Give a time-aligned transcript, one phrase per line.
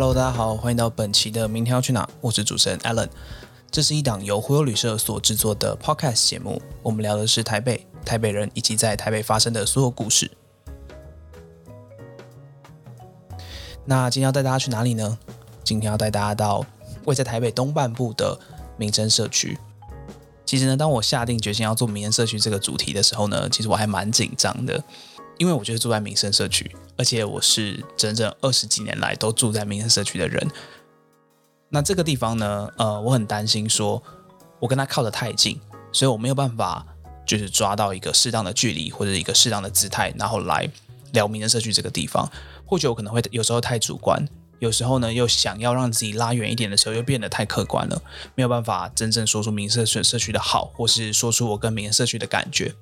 [0.00, 3.10] Hello，大家好，欢迎到本期的《明天要去哪》，我是主持人 Alan。
[3.70, 10.30] 这是一档由忽悠旅社所制作的 Podcast 节目，我们聊的是台北、台北人以及在台北发生的所有故事。
[13.84, 15.18] 那今天要带大家去哪里呢？
[15.62, 16.64] 今天要带大家到
[17.04, 18.40] 位在台北东半部的
[18.78, 19.58] 民生社区。
[20.46, 24.82] 其实呢，当我下定决心要做民生社区这个主题的时候呢，其实我还蛮紧张的，
[25.40, 30.46] 因为我就是住在民生社区，而且我是整整二十几年来都住在民生社区的人。
[31.70, 34.02] 那这个地方呢，呃，我很担心说，
[34.58, 35.58] 我跟他靠得太近，
[35.92, 36.86] 所以我没有办法
[37.26, 40.68] 就是抓到一个适当的距离或者一个适当的姿态，然后来
[41.14, 42.30] 聊民生社区这个地方。
[42.66, 44.22] 或许我可能会有时候太主观。
[44.58, 48.02] 有时候呢，又想要让自己拉远一点的时候，又变得太客观了，
[48.34, 52.74] 没有办法真正说出民生社社区的好，或是说出我跟民生社区的感觉。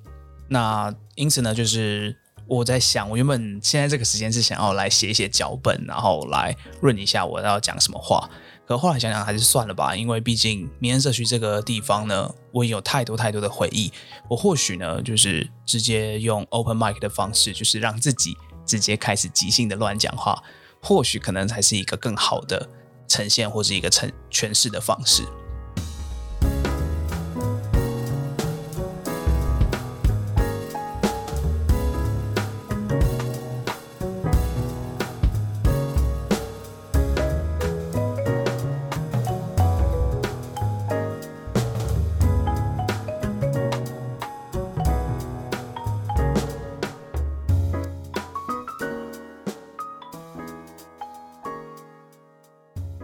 [0.48, 2.16] 那因此呢，就是
[2.48, 8.28] 我在想，我原本现在这个时间是想要来写一写脚本，然后来润一下我要讲什么话。
[8.66, 13.92] 可后来想想还是算了吧，因为毕竟民生社区这个地方呢，我有太多太多的回忆。
[14.28, 20.42] 我或许呢，就是直接用 open mic 的方式，就是让自己直接开始即兴的乱讲话。
[20.83, 22.68] 或许可能才是一个更好的
[23.08, 25.22] 呈现，或是一个呈诠释的方式。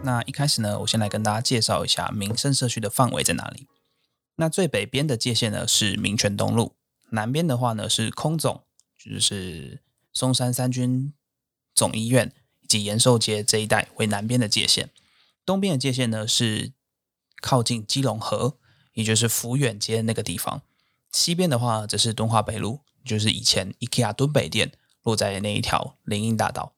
[0.04, 3.66] 那一开始呢，我先来跟大家介绍一下民生社区的范围在哪里。
[4.36, 6.76] 那最北边的界限呢是民权东路，
[7.10, 8.64] 南边的话呢是空总，
[8.98, 9.80] 就是
[10.12, 11.14] 松山三军
[11.74, 14.90] 总医院以及延寿街这一带为南边的界限。
[15.46, 16.72] 东边的界限呢是
[17.40, 18.58] 靠近基隆河，
[18.92, 20.60] 也就是福远街那个地方。
[21.12, 24.72] 西边的话则是敦化北路，就是以前 IKEA 敦北店
[25.02, 26.74] 落在那一条林荫大道。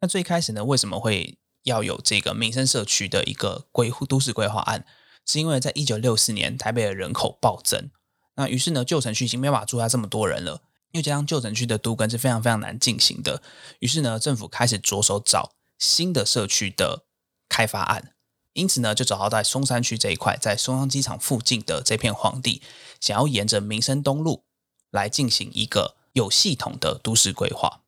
[0.00, 1.36] 那最开始呢，为什么会？
[1.64, 4.86] 要有这个民生社区的一个规都市规划案，
[5.26, 7.90] 是因为在一九六四年台北的人口暴增，
[8.36, 10.62] 那于是呢旧城区已经没办法住下这么多人了，
[10.92, 13.42] 又加上旧城区的都更是非常非常难进行的，
[13.80, 17.04] 于是呢政府开始着手找新的社区的
[17.48, 18.14] 开发案，
[18.54, 22.62] 因此呢就找到在松山区这一块，在松山机场附近的这片荒地，
[23.00, 24.44] 想要沿着民生东路
[24.90, 27.82] 来进行一个有系统的都市规划。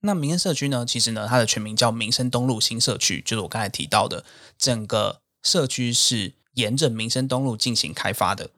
[0.00, 0.86] 那民生社区呢？
[0.86, 4.24] 其实呢，它的全名叫民生东路新社区，就是我刚才提到的，
[4.56, 8.50] 整个社区是沿着民生东路进行开发的。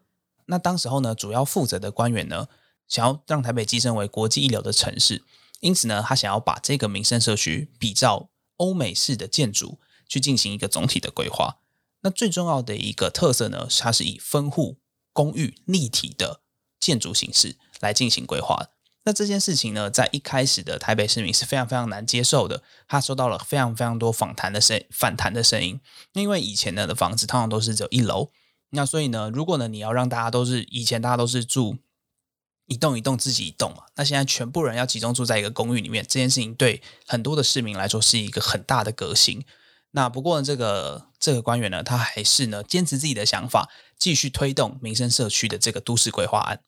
[0.47, 2.49] 那当时候呢，主要负责的官员呢，
[2.87, 5.25] 想要让台北跻身为国际一流的城市，
[5.61, 11.59] 因此呢，他想要把这个民生社区比照欧美式的建筑去进行一个总体的规划。
[12.03, 14.79] 那最重要的一个特色呢，它是以分户
[15.13, 16.43] 公寓立体的
[16.79, 18.69] 建筑形式来进行规划。
[19.05, 25.81] 那这件事情呢，在一开始的台北市民是非常非常难接受的，他收到了非常非常多访谈的声反弹的声音，
[26.13, 28.31] 因为以前呢的房子通常都是只有一楼，
[28.71, 31.79] 那所以呢，如果呢你要让大家都是以前大家都是住
[32.67, 39.45] 一栋一栋自己一栋嘛，那现在全部人要集中住在一个公寓里面，这件事情对很多的市民来说是一个很大的革新。
[39.91, 46.61] 那不过呢，这个这个官员呢，他还是呢坚持自己的想法，继续推动民生社区的这个都市规划案。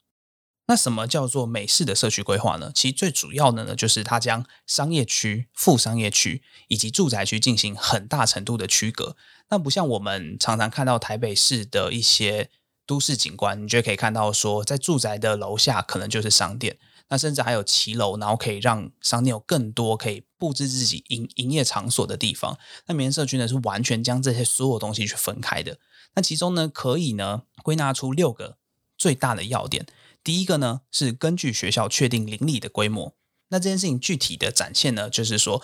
[0.67, 2.73] 那什么叫做美式的社区规划呢？
[2.75, 9.15] 其实最主要的呢，就是它将商业区、副商业区以及住宅区进行很大程度的区隔。
[9.51, 12.49] 那不像我们常常看到台北市的一些
[12.87, 22.59] 都市景观，你就可以看到说，在住宅的楼下可能就是商店，那甚至还有骑楼，然后可以让商店有更多可以布置自己营营业场所的地方。
[22.87, 25.77] 那民社区呢，是完全将这些所有东西去分开的。
[26.15, 28.57] 那其中呢，可以呢归纳出六个
[28.97, 29.85] 最大的要点。
[30.25, 33.15] 第一个呢是根据学校确定邻里的规模，
[33.49, 35.63] 那这件事情具体的展现呢，就是说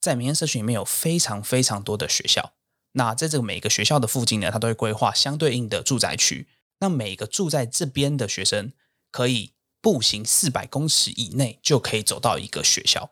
[0.00, 2.54] 在民生社区里面有非常非常多的学校，
[2.92, 6.46] 那在这个每个学校的附近呢，它都会规划相对应的住宅区，
[6.78, 8.72] 那每个住在这边的学生
[9.10, 13.10] 可以步行四百公尺以内就可以走到一个学校。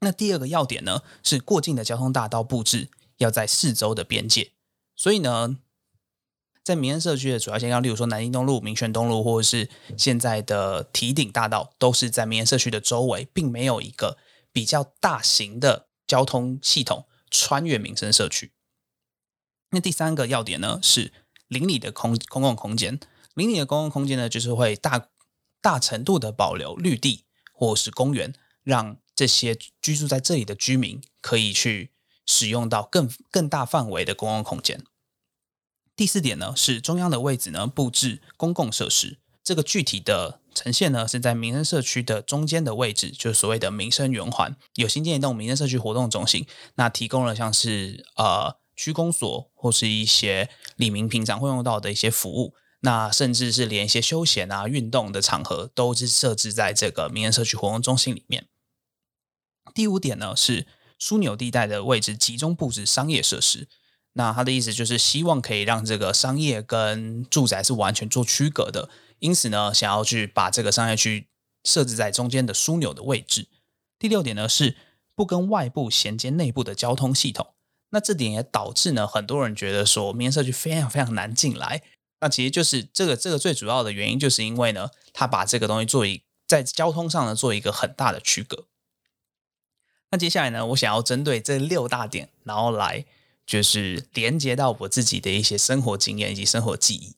[0.00, 4.50] 那第二个要点呢是过境的交通大道布置要在四周的边界，
[4.96, 5.58] 所以呢。
[6.62, 14.18] 在民生社区的主要街道，例如说南京东路、民权东路，或者是现在的提顶大道，都是在民生社区的周围，并没有一个
[14.52, 18.52] 比较大型的交通系统穿越民生社区。
[19.70, 21.12] 那第三个要点呢，是
[21.48, 23.00] 邻里的空公共空间。
[23.34, 25.08] 邻里的公共空间呢，就是会大
[25.60, 31.92] 大程度的保留绿地或是公园，让这些居住在这里的居民可以去
[32.26, 34.84] 使用到更更大范围的公共空间。
[36.00, 39.18] 第四点呢，是中央的位置呢布置公共设施。
[39.44, 58.46] 这个具体的呈现呢，是在民生社区的中间的位置，就是所谓的民生圆环，有新建一栋民生社区活动中心，那提供了像是呃区公所或是一些里民平常会用到的一些服务，那甚至是连一些休闲啊、运动的场合，都是设置在这个民生社区活动中心里面。
[59.74, 60.66] 第五点呢，是
[60.98, 63.68] 枢纽地带的位置集中布置商业设施。
[64.20, 71.26] 那他的意思就是希望可以让这个商业跟住宅是完全做区隔的，因此呢，想要去把这个商业区
[71.64, 73.48] 设置在中间的枢纽的位置。
[73.98, 74.76] 第六点呢是
[75.14, 77.54] 不跟外部衔接内部的交通系统，
[77.92, 81.80] 那这点也导致呢很多人觉得说民生社区非常非常难进来。
[82.20, 88.66] 那其实就是这个这个最主要的原因，就是因为呢他把这个东西做一在交通上呢做一个很大的区隔。
[90.10, 93.06] 那接下来呢，我想要针对这六大点，然后来。
[93.50, 97.16] 就是连接到我自己的一些生活经验以及生活记忆。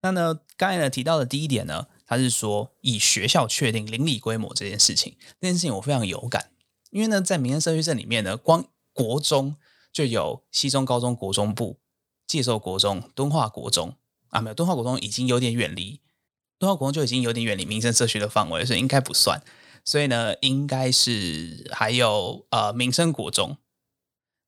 [0.00, 6.52] 那呢，刚才呢提到的第一点呢，他是说以学校确定邻里规模这件事情，这件事情我非常有感，
[6.90, 9.56] 因为呢，在民生社区镇里面呢，光国中
[9.92, 11.80] 就有西中高中国中部、
[12.24, 13.96] 介寿国中、敦化国中
[14.28, 16.00] 啊，没有敦化国中已经有点远离，
[16.56, 19.42] 敦化国中就已经有点远离民生社区的范围，所以应该不算。
[19.84, 23.56] 所以呢，应该是还有呃民生国中。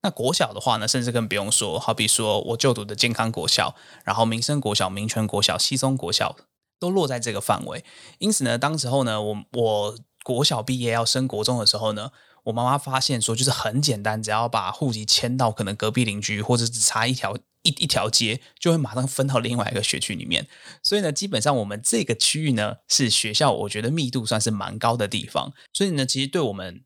[0.04, 3.74] 那国小的话呢，甚至更不用说，好比说我就读的健康国小，
[4.04, 6.36] 然后民生国小、民权国小、西松国小
[6.78, 7.82] 都落在这个范围。
[8.18, 12.10] 因此呢，当时候呢，我我国小毕业要升国中的时候呢，
[12.42, 20.46] 我妈妈发现说，就是很简单，只要把户籍迁到可能隔壁邻居，或者只差一条一一条街，就会马上分到另外一个学区里面。
[20.82, 25.54] 所以呢，基本上我们这个区域呢，是学校我觉得密度算是蛮高的地方。
[25.72, 26.84] 所以呢，其实对我们。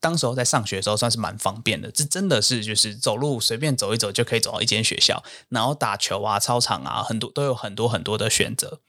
[0.00, 8.80] 当时候在上学的时候算是蛮方便的，这真的是就是走路随便走一走就可以走到一间学校，然后打球啊、操场啊，很多都有很多很多的选择。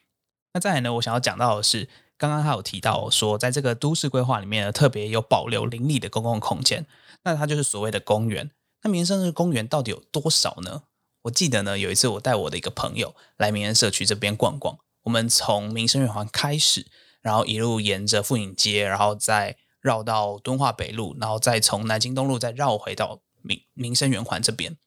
[0.54, 6.86] 那再来呢，我想要讲到的是，刚刚他有提到说，在这个都市规划里面呢，特别有保留邻里的公共空间，
[7.24, 8.52] 那它就是所谓的公园。
[8.84, 10.84] 那民生的公园到底有多少呢？
[11.24, 16.86] 我记得呢，有一次我带我的一个朋友来民生社区这边逛逛，我们从民生圆环开始，
[17.22, 19.58] 然后一路沿着富影街，然后再。
[19.81, 24.78] 绕到敦化北路，然后再从南京东路再绕回到民民生圆环这边。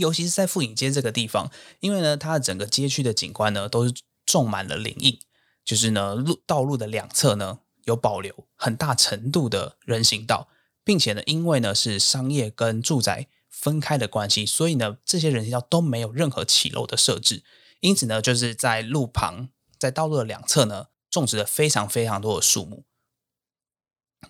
[0.00, 3.94] 尤其是在富影街这个地方，因为呢，它的整个街区的景观呢都是
[4.24, 5.20] 种满了林荫，
[5.64, 10.48] 就是呢路道路的两侧呢有保留很大程度的人行道，
[10.82, 17.44] 并且呢，因为呢是商业跟住宅分开的关系，所以呢这些人行道都没有任何起楼的设置，
[17.78, 22.84] 因此呢就是在路旁在道路的两侧呢种植了非常非常多的树木。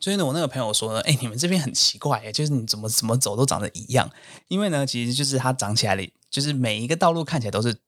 [0.01, 4.11] 所以呢，我那个朋友说呢，哎，你们这边很奇怪，哎，就是你怎么怎么走都长得一样。
[4.49, 7.79] 因为呢，其实就是它长起来的，就是每一个道路看起来都是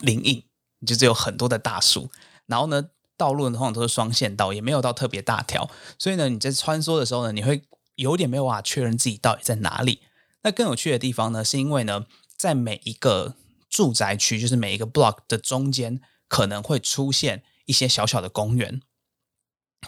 [0.00, 0.44] 林荫，
[0.86, 2.10] 就是有很多的大树。
[2.46, 5.70] 然后呢，道路呢通常都是双线道，也没有到特别大条。
[5.98, 7.62] 所以呢，你在穿梭的时候呢，你会
[7.94, 10.00] 有点没有办法确认自己到底在哪里。
[10.42, 12.04] 那更有趣的地方呢，是因为呢，
[12.36, 13.34] 在每一个
[13.70, 18.82] 住宅区，就是每一个 block 的中间，可能会出现一些小小的公园。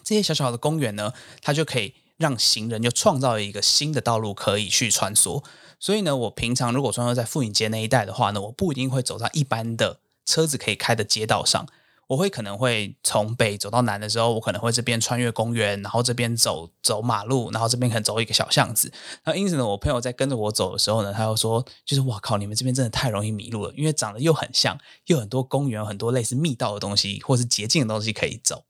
[0.05, 5.45] 这些小小的公园呢，它就可以让行人就创造一个新的道路可以去穿梭。
[5.81, 11.67] 所以呢，我平常如果穿梭在富影街那一带的话呢，我不一定会走到一般的车子可以开的街道上，
[12.09, 18.93] 我会可能会从北走到南的时候，我可能会这边穿越公园，然后这边走走马路，然后这边可能走一个小巷子。
[19.25, 24.77] 那因此呢，我朋友在跟着我走的时候呢，他又说，就是哇靠，你们这边真的太容易迷路了，因为长得又很像，
[25.07, 28.65] 又很多公园，很多类似密道的东西，或是捷径的东西可以走。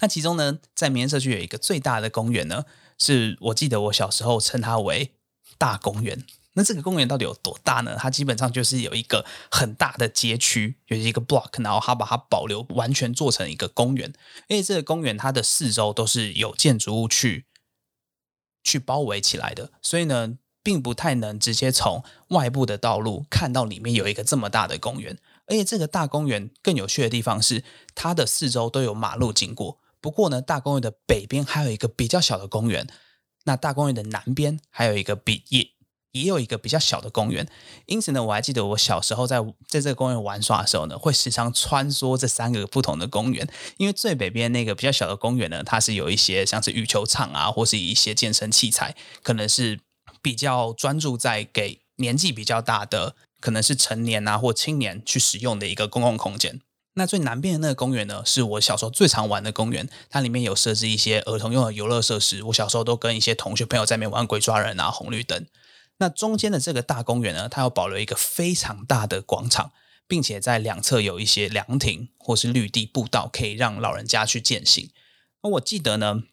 [0.00, 2.64] 那其中呢，在民生社区有一个最大的公园呢，
[2.98, 5.12] 是我记得我小时候称它为
[5.56, 6.24] 大公园。
[6.54, 7.96] 那这个公园到底有多大呢？
[7.96, 14.12] 它基本上就是有一个很大的街区，有一个 block，然后它把它保留完全做成一个公园。
[14.48, 17.44] 因为这个公园它的四周都是有建筑物去
[18.64, 25.16] 去包围起来的，所以呢，并不太能直接从外部的道路看到里面有一个这么大的公园。
[25.48, 27.64] 而且这个大公园更有趣的地方是，
[27.94, 29.78] 它的四周都有马路经过。
[30.00, 32.86] 不过呢，大公园的北边还有一个比较小的公园，
[33.44, 35.70] 那大公园的南边还有一个比也
[36.12, 37.48] 也有一个比较小的公园。
[37.86, 43.48] 因此呢，我还记得我小时候在在这个公园玩耍的时候呢，会时常穿梭这三个不同的公园。
[43.78, 49.80] 因为最北边那个比较小的公园呢，它是有一些像是羽球场啊，或是一些健身器材，可能是
[50.22, 53.16] 比较专注在给年纪比较大的。
[53.40, 56.60] 可能是成年啊或青年去使用的一个公共空间。
[56.94, 62.42] 那最南边的那个公园呢，是我小时候最常玩的公园，它里面有设置一些儿童用的游乐设施。
[62.44, 65.46] 我小时候都跟一些同学朋友在那边玩鬼抓人啊、红绿灯。
[65.98, 69.70] 那中间的这个大公园呢，它有保留一个非常大的广场，
[70.08, 74.90] 并且在两侧有一些凉亭或是绿地步道，可以让老人家去践行。
[75.44, 76.24] 那我记得呢，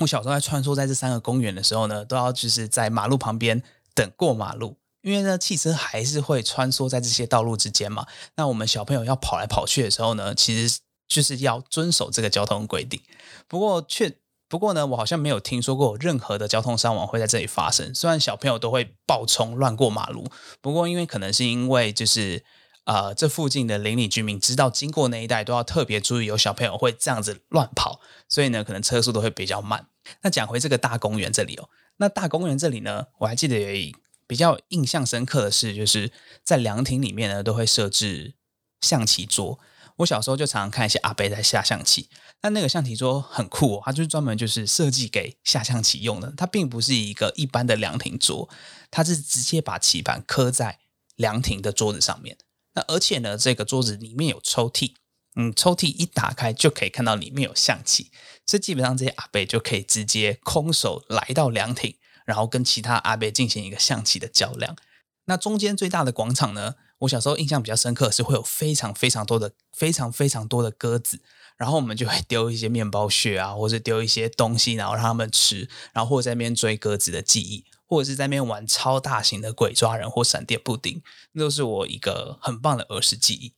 [0.00, 3.62] 我小时候在穿梭在这三个公园的时候呢，都要就是在马路旁边
[3.94, 4.78] 等过马路。
[5.02, 8.06] 因为呢，汽车还是会穿梭在这些道路之间嘛。
[8.36, 13.00] 那我们小朋友要跑来跑去的时候呢，其实就是要遵守这个交通规定。
[13.48, 14.14] 不过却
[14.48, 17.94] 不过呢，我好像没有听说过任何的交通伤亡会在这里发生。
[17.94, 20.26] 虽然小朋友都会暴冲乱过马路，
[20.60, 22.44] 不过因为可能是因为就是
[22.84, 29.86] 呃，这附近的邻里居民知道经过那一带都要特别注意有小朋友会这样子乱跑，所以呢，可能车速都会比较慢。
[30.22, 33.94] 那讲回这个大公园这里哦，那大公园这里呢，我还记得有一。
[34.30, 36.12] 比较印象深刻的是，就是
[36.44, 38.34] 在凉亭里面呢，都会设置
[38.80, 39.58] 象棋桌。
[39.96, 42.08] 我小时候就常常看一些阿伯在下象棋，
[42.40, 46.32] 但那个象棋桌很酷哦，它就是专门就是设计给下象棋用的。
[46.36, 48.48] 它并不是一个一般的凉亭桌，
[48.88, 50.78] 它是直接把棋盘刻在
[51.16, 52.38] 凉亭的桌子上面。
[52.74, 54.94] 那而且呢，这个桌子里面有抽屉，
[55.34, 58.12] 嗯，抽屉一打开就可以看到里面有象棋，
[58.46, 61.96] 所以基本上这些阿伯就可以直接空手来到凉亭。
[62.30, 64.76] 然后跟其他阿伯进行一个象棋的较量。
[65.24, 66.76] 那中间最大的广场呢？
[67.00, 71.20] 我小时候印象比较深刻是会有非常非常多的、非常非常多的鸽子，
[71.56, 83.54] 然后我们就会丢一些面包屑啊，或者丢一些东西，然后让他们吃，然后或者在那边追鸽子的记忆，或者是在那边玩超大型的鬼抓人或闪电布丁，那都是我一个很棒的儿时记忆。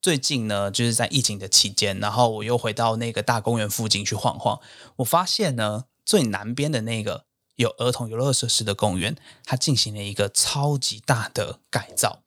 [0.00, 4.58] 最近呢，就是在疫情的期间，然后我又回到那个大公园附近去晃晃，
[4.96, 7.26] 我发现呢，最南边的那个。
[7.56, 12.22] 有儿童游乐设施的公园，它进行了一个超级大的改造。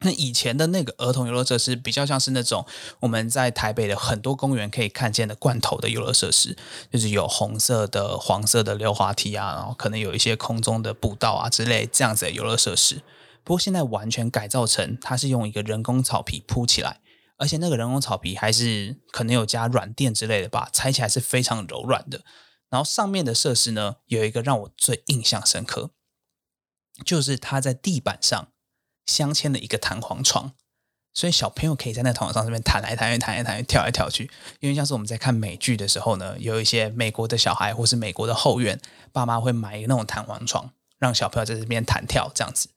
[0.00, 2.66] 那以前的那个儿童游乐设施比较像是那种
[3.00, 6.56] 我们在台北的很多公园可以看见的罐头的游乐设施，
[6.90, 13.02] 就是有红色的、黄色的溜滑梯啊，然后可能有一些空中的步道啊之类这样子的游乐设施。
[13.44, 17.00] 不过现在完全改造成，它是用一个人工草皮铺起来，
[17.38, 22.20] 而且那个人工草皮还是可能有加软垫之类的吧，踩起来是非常柔软的。
[22.74, 25.90] 然后上面的设施呢，有一个让我最印象深刻，
[27.04, 28.48] 就是它在地板上
[29.06, 30.54] 镶嵌了一个弹簧床，
[31.12, 34.28] 所以小朋友可以在那弹簧床上面弹来弹去、弹来弹去、跳来跳去。
[34.58, 38.80] 因为像是我们在看美剧的时候呢，有一些美国的小孩或是美国的后院，
[39.12, 42.70] 爸妈会买一个那种弹簧床，让小朋友在这边弹跳这样子。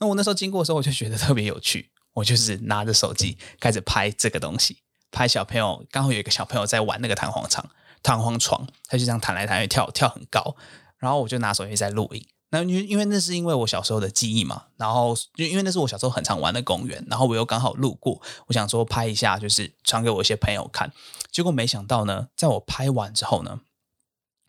[0.00, 4.78] 那我那时候经过的时候，我就觉得特别有趣，我就是拿着手机开始拍这个东西，
[5.12, 5.86] 拍小朋友。
[5.92, 7.64] 刚好有一个小朋友在玩那个弹簧床。
[8.04, 10.54] 弹簧床，他就这样弹来弹去，跳跳很高。
[10.98, 12.24] 然后我就拿手机在录影。
[12.50, 20.92] 那因因为那是因为我小时候的记忆嘛，然后就因为那是我小时候很常玩的公园，然后我又刚好路过，我想说拍一下，就是传给我一些朋友看。
[21.32, 23.60] 结果没想到呢，在我拍完之后呢，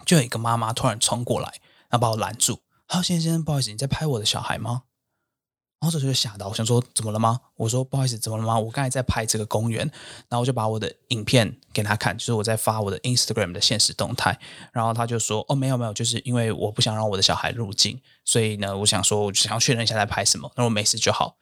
[0.06, 1.48] 就有一个妈妈突然冲过来，
[1.90, 2.60] 然后把我拦住。
[2.88, 4.84] 好，先生，不好意思，你在拍我的小孩吗？
[5.82, 7.40] 然后这就吓到，我想说怎么了吗？
[7.58, 8.58] 我说不好意思，怎么了吗？
[8.58, 9.82] 我刚才在拍这个公园，
[10.30, 14.40] 然后我就把我的影片给他看，就是我在发我的 Instagram 的现实动态。
[14.72, 20.52] 然后他就说：“哦，没有没有，就是因为我不想让我的小孩入镜，所以呢，我想说，我想要确认一下在拍什么。
[20.56, 21.38] 那我没事就好。”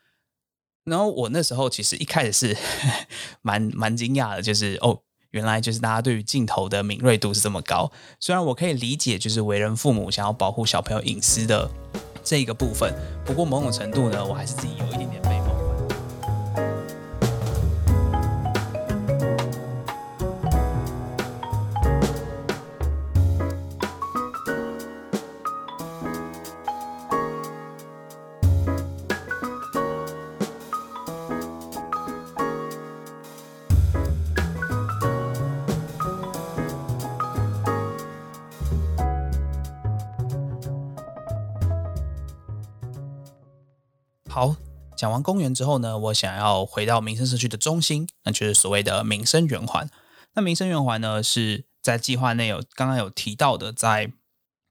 [0.84, 2.58] 然后我那时候其实一开始是
[3.42, 5.00] 蛮蛮惊讶的，就是哦，
[5.30, 7.90] 原来就是大家对于镜头的敏锐度是这么高。
[8.20, 11.72] 虽然我可以理解，就是为人父母想要保护小朋友隐私的。
[12.24, 12.94] 这个部分，
[13.26, 15.22] 不过某种程度呢，我还是自己有一点点
[44.96, 49.90] 讲完公园之后呢，我想要回到民生社区的中心，那就是所谓的民生圆环。
[50.34, 54.12] 那民生圆环呢，是在计划内有刚刚有提到的，在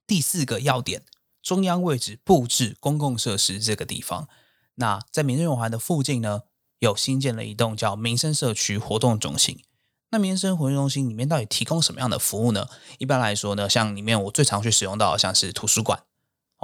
[0.07, 1.03] 第四个要点
[1.43, 4.29] 中央位置布置公共设施这个地方。
[4.77, 6.43] 那在民生圆环的附近呢，
[6.79, 9.63] 有新建了一栋叫民生社区活动中心。
[10.11, 12.69] 那民生活动中心里面到底提供什么样的服务呢？
[12.99, 16.05] 一般来说呢，像里面我最常去使用到，像是图书馆。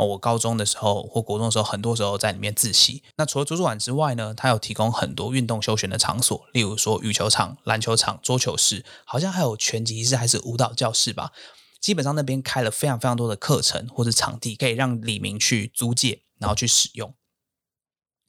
[0.07, 3.03] 我高中的时候或国中的时候，很多时候在里面自习。
[3.17, 11.33] 那除了图书馆之外呢，它有提供很多运动休闲的场所，例如说羽球场、篮球场、桌球室，好像还有拳击室还是舞蹈教室吧。
[11.81, 17.15] 基本上那边开了非常非常多的课程或者场地，可以让李明去租借，然后去使用。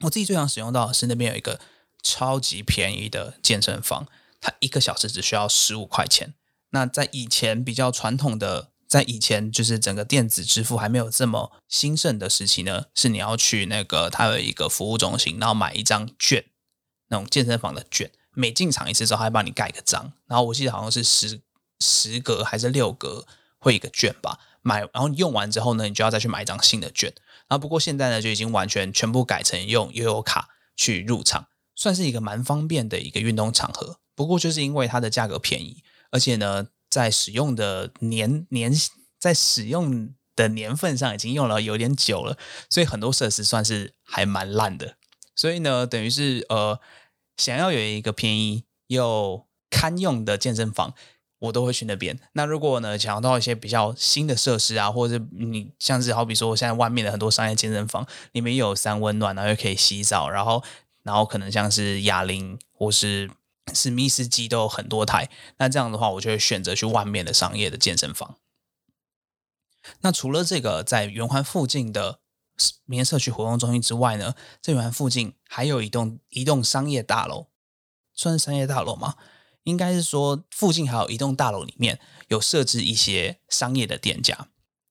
[0.04, 1.60] 我自己最常使用到的是那边有一个
[2.02, 4.06] 超级便宜的健身房，
[4.40, 6.34] 它一个小时只需要十五块钱。
[6.70, 16.44] 那在以前比较传统的，在以前就是整个电子支付还没有这么兴盛的时期呢，是你要去那个它有一个服务中心，然后买一张券，
[17.06, 20.12] 那种健身房的券，每进场一次之后，还帮你盖个章。
[20.26, 21.40] 然后我记得好像是十
[21.78, 23.24] 十格还是六格
[23.60, 27.14] 会一个券吧，买然后用完之后呢，你就要再去买一张新的券。
[27.46, 34.00] 然后不过现在呢，就已经完全全部改成用悠游卡去入场，算是一个蛮方便的一个运动场合。
[34.16, 35.84] 不过就是因为它的价格便宜。
[36.12, 38.72] 而且呢，在使用的年年
[39.18, 42.36] 在使用的年份上已经用了有点久了，
[42.68, 44.96] 所以很多设施算是还蛮烂的。
[45.36, 46.80] 所以呢，等于是呃，
[47.36, 50.94] 想要有一个便宜又堪用的健身房，
[51.38, 52.18] 我都会去那边。
[52.32, 60.62] 那如果呢，想要到一些比较新的设施啊，或者你像是好比说，现在外面的很多商业健身房里面有三温暖，然后又可以洗澡，然后
[61.04, 63.30] 然后可能像是哑铃或是。
[63.74, 68.36] 史密斯机都有很多台，那这样的话，我就会选择去外面的商业的健身房。
[70.00, 72.20] 那除了这个在圆环附近的
[72.84, 77.46] 民社区活动中心之外呢，在圆环附近还有一栋一栋商业大楼，
[78.14, 79.16] 算是商业大楼吗？
[79.64, 84.48] 应该是说附近还有一栋大楼里面有设置一些商业的店家。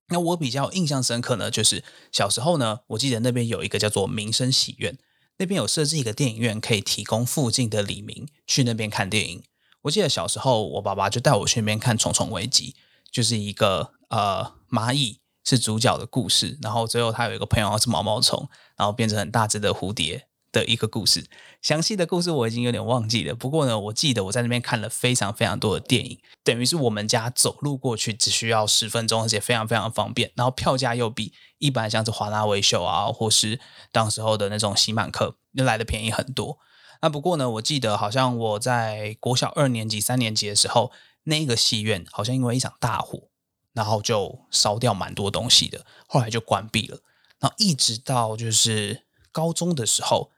[0.08, 4.98] 那我比较印象深刻呢，就是小时候呢，我记得那边有一个叫做民生喜院。
[5.40, 9.44] 那边有设置一个电影院，可以提供附近的李明去那边看电影。
[9.84, 12.76] 我记得小时候，我爸爸就带我去那边看《虫虫危机》，
[13.10, 20.28] 就是一个呃蚂蚁是主角的故事，然后最后他有一个朋友是毛毛虫，然后变成很大只的蝴蝶。
[20.52, 21.28] 的一个故事，
[21.62, 23.36] 详细的故事我已经有点忘记了。
[23.36, 30.32] 不过呢，我记得我在那边看了非常非常多的电影，等于是我们家走路过去只需要十分钟，而且非常非常方便。
[30.36, 33.60] 然后票价又比一般像是华纳维秀啊，或是
[33.92, 36.58] 当时候的那种喜满客又来的便宜很多。
[37.02, 40.92] 那不过呢，我记得好像我在国小二年级、三年级的时候，
[41.24, 43.30] 那个戏院好像因为一场大火，
[43.74, 47.00] 然后就烧掉蛮多东西的，后来就关闭了。
[47.40, 50.32] 然后一直到就是高中的时候。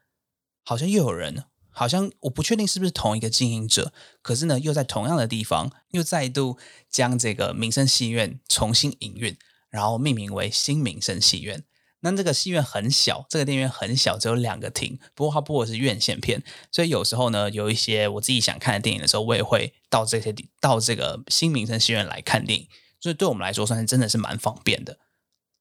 [0.64, 9.36] 好像又有人，好像我不确定是不是同一个经营者，可是呢，又在同样的地方又再度将这个民生戏院重新营运，
[9.70, 11.64] 然后命名为新民生戏院。
[12.04, 14.98] 那这个戏院很小，这个电影院很小，只有两个厅。
[15.14, 22.68] 不过它播的是院线片，所以有时候呢，有一些我自己想看的电影的时候，我也会到这些地到这个新民生戏院来看电影。
[23.00, 24.98] 所以对我们来说，算是真的是蛮方便的。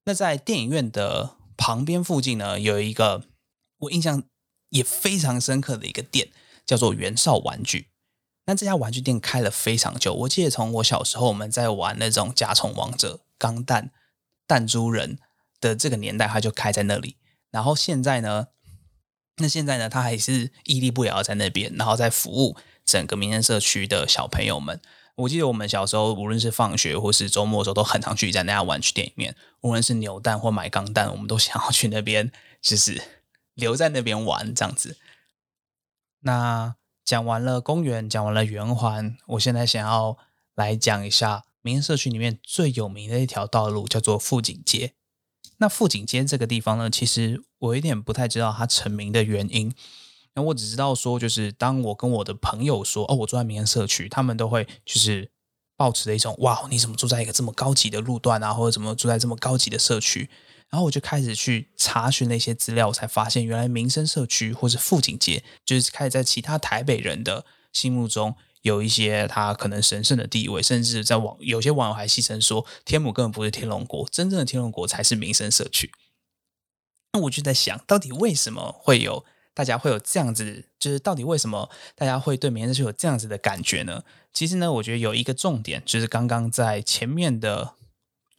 [0.05, 3.23] 那在电影院的旁边附近呢，有一个
[3.79, 4.23] 我印象。
[4.71, 6.29] 也非常深刻的一个店
[6.65, 7.87] 叫做袁绍玩具。
[8.47, 13.91] 那这家玩具店开了非常久，我记得从我小时候我们在玩那种甲虫王者、钢弹、
[14.47, 15.19] 弹珠人
[15.61, 17.17] 的这个年代，它就开在那里。
[17.51, 18.47] 然后现在呢，
[19.37, 24.81] 那现在呢，它还是屹立不摇在那边，然后在服务整个民生社区的小朋友们。
[25.15, 29.35] 我记得我们小时候，无论是放学或是周末的时候，都很常聚在那家玩具店里面。
[29.61, 33.20] 无论是扭蛋或买钢弹，我们都想要去那边，就是。
[33.53, 34.97] 留在那边玩这样子。
[36.21, 40.17] 那讲完了公园，讲完了圆环，我现在想要
[40.55, 44.93] 来讲一下民安社区里面最有名的一条道路，叫做富锦街。
[45.57, 49.73] 那富锦街这个地方呢，其实我有点不太知道它成名的原因。
[50.33, 55.29] 那我只知道说，就是当我跟我的朋友说，哦，我住在民安社区，他们都会就是
[55.75, 60.29] 抱持的一种，哇，你怎么住在一个这么高级的路段啊，或者怎么住在这么高级的社区？
[60.71, 75.91] 然后我就开始去查询那些资料，我才发现原来民生社区或者富锦街，就是开始在其他台北人的心目中有一些他可能神圣的地位，甚至在网有些网友还戏称说，天母根本不是天龙国，真正的天龙国才是民生社区。
[77.11, 84.05] 那我就在想，到底为什么会有大家会有这样子，就是到底为什么大家会对民生社区有这样子的感觉呢？
[84.31, 87.73] 其实呢，我觉得有一个重点，就是刚刚在前面的。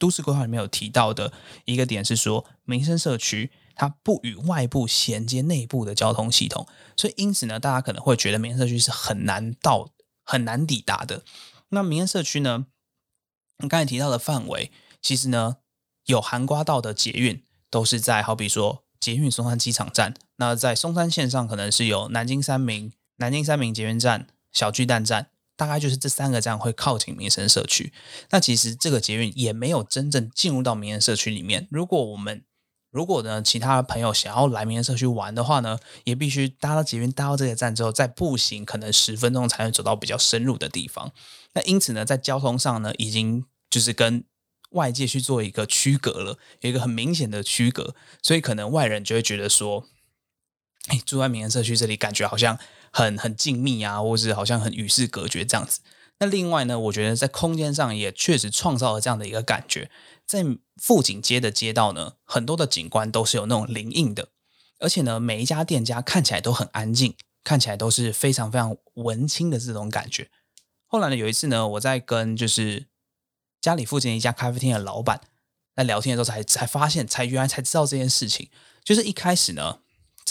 [0.03, 1.31] 都市规划里面有提到的
[1.63, 9.91] 一个点是说，民生社区它不与外部衔接内部的交通系统，所以因此呢，大家可能会觉得民生社区是很难到、
[10.25, 11.23] 很难抵达的。
[11.69, 12.65] 那民生社区呢，
[13.59, 15.59] 你刚才提到的范围，其实呢
[16.07, 25.29] 有含刮到的捷运都是在，好比说捷运松山机场站，那在松山线上可能是有南京三明、南京三明捷运站、小巨蛋站。
[25.55, 27.93] 大概就是这三个站会靠近民生社区，
[28.31, 31.67] 那其实这个捷运也没有真正进入到民生社区里面。
[31.69, 32.43] 如果我们
[32.91, 41.11] 如果呢，其他的朋友想要来民生社区玩的话呢，也必须搭到捷运，搭到这个站之后，再步行可能十分钟才能走到比较深入的地方。
[41.53, 44.23] 那因此呢，在交通上呢，已经就是跟
[44.71, 49.85] 外界去做一个区隔了，有一个很明显的区隔，所以可能外人就会觉得说。
[51.05, 52.57] 住在民生社区这里，感觉好像
[52.91, 55.79] 很很静谧啊，或是好像很与世隔绝这样子。
[56.19, 59.89] 那另外呢，我觉得在空间上也确实创造了这样的一个感觉。
[60.25, 60.43] 在
[60.77, 64.29] 富锦街的街道呢，很多的景观都是有那种灵应的，
[64.79, 70.29] 而且呢，每一家店家看起来都很安静，看起来都是非常非常文青的这种感觉。
[70.85, 72.85] 后来呢，有一次呢，我在跟就是
[73.59, 75.19] 家里附近一家咖啡厅的老板
[75.75, 78.49] 在聊天的时候，才才发现，才原来才知道这件事情。
[78.83, 79.79] 就是一开始呢，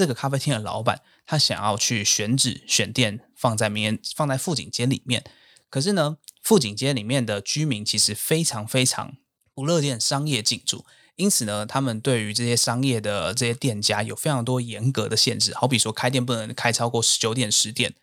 [0.03, 5.23] 这个咖啡厅的老板他想要去选址选店放在民放在富锦街里面，
[5.71, 9.17] 可是呢，富锦街里面的居民其实非常非常。
[9.55, 10.87] 不乐见商业进驻，
[11.17, 15.55] 因此呢，他们对于这些商业的这些店家有非常多严格的限制。
[15.55, 17.95] 好比说，开店不能开超过十九点十点，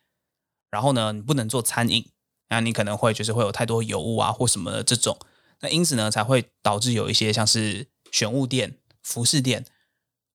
[0.70, 2.12] 然后呢，你不能做餐饮，
[2.50, 5.18] 那你可能会就是会有太多油污啊或什么的这种。
[5.62, 9.66] 那因此呢，才会导致有一些像是选物店、服饰店，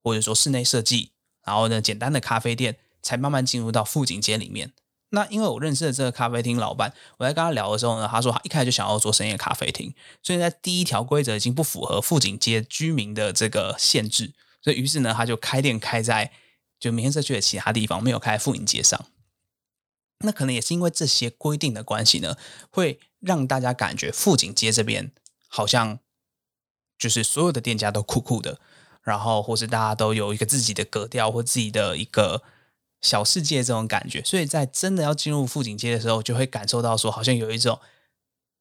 [0.02, 1.12] 或者说室内设计，
[1.44, 4.72] 然后呢，简单的咖啡店，才慢慢进入到富锦街里面。
[5.10, 16.32] 那因为我认识的这个咖啡厅老板，我在跟他聊的时候呢，他说他一开始就想要做深夜咖啡厅，所以在第一条规则已经不符合富锦街居民的这个限制，所以于是呢，他就开店开在
[16.80, 19.06] 就民生社区的其他地方，没有开富锦街上。
[20.20, 22.36] 那可能也是因为这些规定的关系呢，
[22.70, 25.12] 会让大家感觉富锦街这边
[25.46, 26.00] 好像
[26.98, 28.58] 就是所有的店家都酷酷的，
[29.04, 32.42] 然后或是大家都有一个自己的格调或自己的一个。
[33.00, 37.78] 小世界这种感觉，所以在真的要进入富锦街的时候，就会感受到说，好像有一种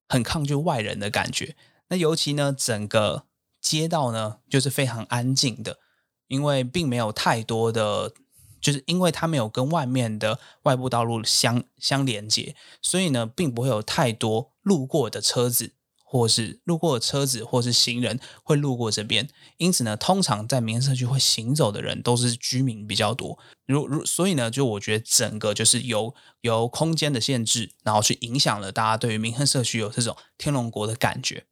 [0.09, 1.55] 很抗拒外人的感觉。
[1.87, 3.23] 那尤其呢，整个
[3.61, 5.79] 街道呢，就是非常安静的，
[6.27, 8.11] 因为并没有太多的，
[8.59, 15.71] 就是因为它没有跟外面的外部道路相相连接，所以呢，并不会有太多路过的车子。
[16.13, 23.39] 或是路过的车子，或是行人会路过这边，因此呢，通常在民生社区会行走的人都是居民比较多。
[23.65, 31.45] 如如，所以呢，就我觉得整个就是由由空间的限制，然后去影响了大家对于民生社区有这种天龙国的感觉。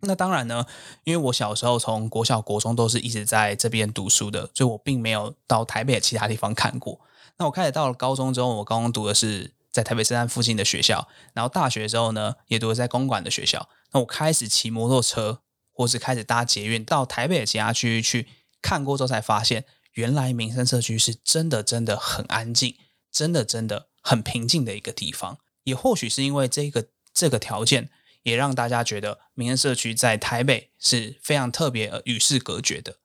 [0.00, 0.66] 那当然呢，
[1.04, 7.00] 因为我小时候从国小、国中都是一直在这边读书的，所以我并没有到台北其他地方看过。
[7.38, 9.52] 那我开始到了高中之后，我高中读的是。
[9.72, 13.70] 在台北车站附近的学校，然后大学之后呢，也读在公馆的学校。
[13.92, 15.40] 那我开始骑摩托车，
[15.72, 18.28] 或是开始搭捷运到台北的其他区域去
[18.60, 22.76] 看过之后，才发现原来民生社区是真的真的很安静，
[23.10, 25.38] 真的真的很平静的一个地方。
[25.64, 27.88] 也或许是因为这个这个条件，
[28.24, 32.96] 也让大家觉得民生社区在台北是非常特别、与世隔绝的。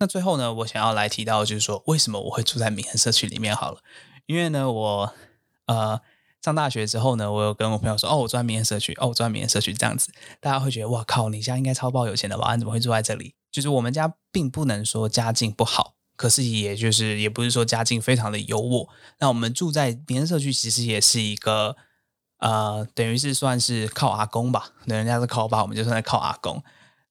[0.00, 3.54] 那最后呢，我想要来提到就是说，为什么我会住在民生社区里面？
[3.54, 3.82] 好了，
[4.26, 5.14] 因为呢，我。
[5.68, 6.00] 呃，
[6.42, 12.54] 上大学之后呢，我有跟我朋友说，哦，我住在民生社区，哦，我住在民生社区这样子，大家会觉得，哇靠，你家应该超爆有钱的吧？
[12.54, 13.34] 你怎么会住在这里？
[13.52, 18.88] 就是我们家并不能说家境不好，可是也就是也不是说家境非常的优渥。
[19.20, 21.76] 那我们住在民生社区，其实也是一个
[22.38, 26.62] 呃，等于是算是靠阿公吧，人家是靠爸，我们就算在靠阿公。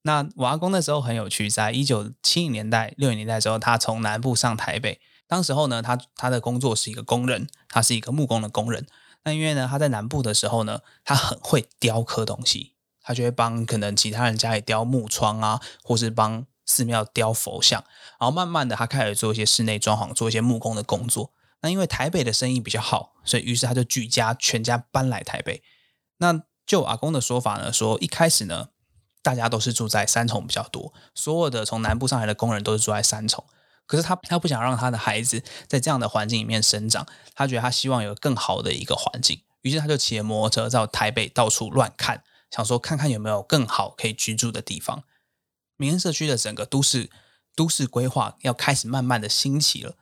[0.04, 5.02] 那我阿公那时候很有趣，在一九七零年代、六零年代的时候，他从南部上台北。
[5.28, 8.86] 当时候呢，他他的工作是一个工人，他是一个木工的工人。
[9.23, 17.84] 那因为呢，他在南部的时候呢，他很会雕刻东西，他就会帮可能其他人家里雕木窗啊，或是帮寺庙雕佛像。
[18.19, 21.34] 然后慢慢的，他开始做一些室内装潢，做一些木工的工作。
[21.62, 25.63] 那因为台北的生意比较好，所以于是他就举家全家搬来台北。
[26.17, 28.69] 那就阿公的说法呢，说一开始呢，
[29.21, 33.43] 大家都是住在三重比较多，所有的从南部上来的工人都是住在三重。
[33.88, 42.21] 可是他他不想让他的孩子在这样的环境里面生长，他觉得他希望有更好的一个环境，于是他就骑着摩托车到台北到处乱看，
[42.52, 45.04] 想说看看有没有更好可以居住的地方。
[45.78, 47.10] 民生社区的整个都市
[47.56, 49.95] 都市规划要开始慢慢的兴起了，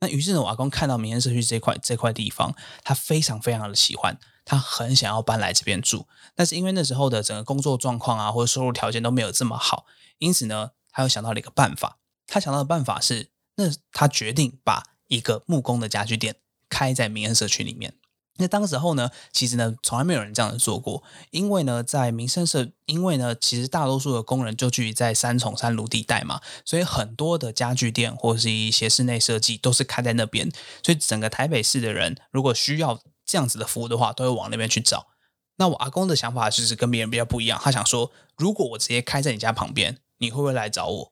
[0.00, 9.86] 那于是呢，我阿公看到民生社区这块这块地方，他非常非常的喜欢，他很想要搬来这边住，但是因为那时候的整个工作状况啊或者收入条件都没有这么好，
[10.18, 11.96] 因此呢，他又想到了一个办法。
[12.30, 16.36] 他想到的办法是，那他决定把一个木工的家具店
[16.68, 17.94] 开在民生社区里面。
[18.36, 21.02] 那当时候呢，其实呢，从来没有人这样子做过。
[21.30, 30.50] 因为呢，在民生社，因为呢，其实大多数的工人就聚集在三重三芦地带嘛，所以很多的家具店或是一些室内设计都是开在那边。
[30.82, 35.08] 所以整个台北市的人，如果需要这样子的服务的话，都会往那边去找。
[35.56, 41.09] 那我阿公的想法就是跟别人比较不一样，他想说，如果我直接开在你家旁边，你会不会来找我？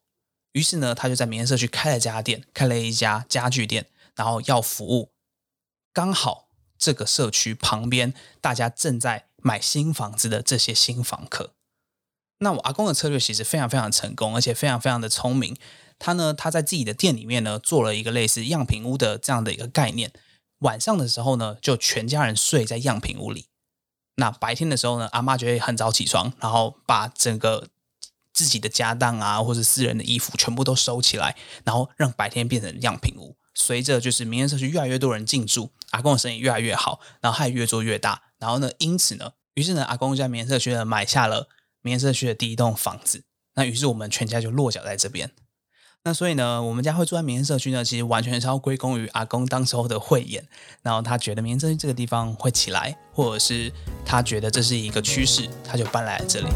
[0.59, 5.13] 于是呢，他就在民生社区开了家店，开了一家家具店，然后要服务。
[5.93, 11.55] 刚好这个社区旁边，大家正在买新房子的这些新房客。
[12.41, 15.57] 那我阿公的策略其实非常非常成功，而且非常非常的聪明。
[16.01, 20.13] 他呢，他在自己的店里面呢，做了一个类似样品屋的这样的一个概念。
[20.59, 23.47] 晚上的时候呢，就全家人睡在样品屋里。
[24.17, 27.69] 那白天的时候呢，阿妈就会很早起床，然后把整个
[28.39, 33.37] 自己的家当啊，或者私人的衣服全部都收起来，然后让白天变成样品屋。
[33.53, 38.23] 随着就是民生社区越来越多人进驻，阿公的生意越来越好，然后他也越做越大。
[38.39, 41.49] 然后呢，因此呢，于是呢，阿公在民生社区呢买下了
[41.83, 43.25] 民生社区的第一栋房子。
[43.57, 45.33] 那于是我们全家就落脚在这边。
[46.05, 50.47] 那所以呢，我们家会住在民生社区呢，其实完全是要归功于阿公当时候的慧眼。
[50.83, 53.73] 然后他觉得民生社区这个地方会起来，或者是
[54.07, 56.47] 他觉得这是一个趋势，他就搬来了这里。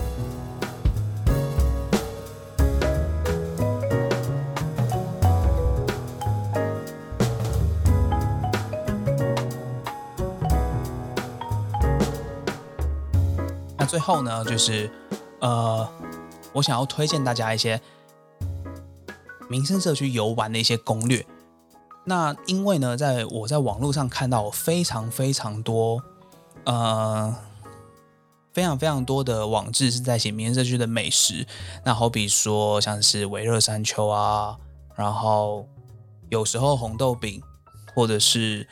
[13.92, 14.90] 最后呢，就是
[15.40, 15.87] 呃，
[16.55, 17.78] 我想要推荐大家一些
[19.50, 21.26] 民生社区游玩的一些攻略。
[22.07, 26.02] 那因为呢，在我在网络上看到非常非常多
[26.64, 27.37] 呃
[28.55, 31.46] 非常非常多的网志是在写民生社区的美食。
[31.85, 34.57] 那好比说像是维热山丘啊，
[34.96, 35.68] 然后
[36.31, 37.42] 有时候红豆饼，
[37.94, 38.66] 或者是。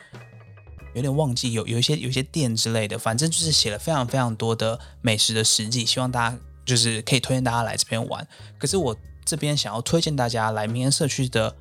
[0.94, 8.26] 有点忘记有有一些有一些店之类的，反正就是写了非常非常多的美食的实际，希望大家就是可以推荐大家来这边玩。
[8.59, 11.55] 可是我这边想要推荐大家来明天社区的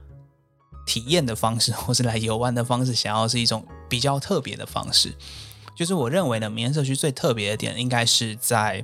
[0.86, 5.14] 体验的方式， 或是来游玩的方式，想要是一种比较特别的方式。
[5.76, 8.84] 就是我认为呢，明天社区最特别的点，应该是在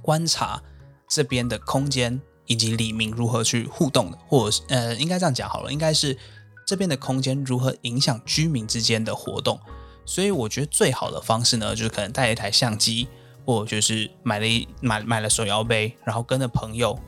[0.00, 0.62] 观察
[1.08, 6.16] 这边的空间以及里民如何去互动的，或者是呃，应该这样讲好了，应该是。
[6.64, 9.58] 这边的空间如何影响居民之间的活动？
[10.06, 13.08] 所以我觉得最好的方式呢，就是可能带一台相机，
[13.46, 16.98] 或者就是买了一买买了手摇杯，然后跟着朋友，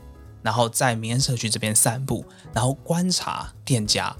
[0.41, 4.15] 然后在民安社区这边散步，然后观察店家，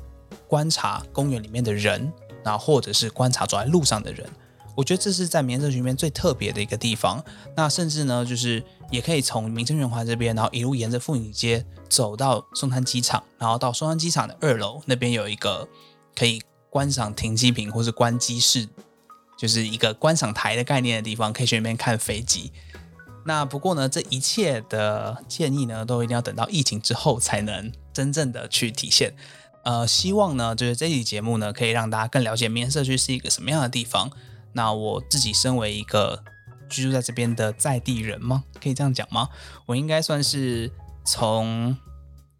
[0.47, 2.11] 观察公园里面的人，
[2.43, 4.29] 然后或者是观察走在路上的人。
[4.77, 7.23] 我觉得这是在民生社区里面最特别的一个地方。
[7.55, 15.67] 那甚至呢，就是也可以从民生圆环这边，然后一路沿着妇女街走到松山机场，然后到松山机场的二楼那边有一个
[16.15, 18.69] 可以观赏停机坪或是观机室，
[19.35, 22.51] 就是一个观赏台的概念的地方，可以去那边看飞机。
[23.25, 29.15] 那不过呢，这一切的建议呢，都一定要等到疫情之后才能真正的去体现。
[29.63, 34.11] 呃，希望呢，就是这期节目呢，可以让大家更了解民生社区是一个什么样的地方。
[34.57, 36.23] 那我自己身为一个
[36.67, 38.43] 居住在这边的在地人吗？
[38.59, 39.29] 可以这样讲吗？
[39.67, 40.71] 我应该算是
[41.05, 41.77] 从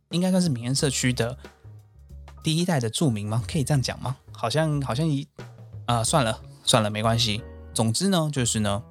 [0.10, 1.38] 应该算是民安社区的
[2.42, 3.44] 第一代的住民吗？
[3.48, 4.18] 可以这样讲吗？
[4.32, 5.28] 好像好像一
[5.86, 7.44] 啊，算了算了，没关系。
[7.72, 8.82] 总之呢，就是呢，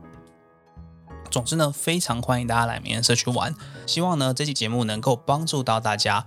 [1.29, 3.53] 总之呢，非常欢迎大家来民安社区玩。
[3.89, 6.25] 希望呢，这期节目能够帮助到大家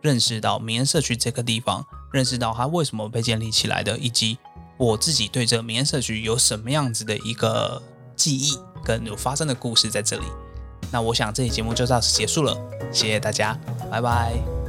[0.00, 4.36] 认识到民安社区这个地方，认识到它为什么被建立起来的，以及。
[4.80, 7.82] 我自己对这个民安社区有什么样子的一个
[8.16, 10.24] 记忆，跟有发生的故事在这里。
[10.90, 12.56] 那我想这期节目就到此结束了，
[12.90, 13.54] 谢谢大家，
[13.90, 14.59] 拜拜。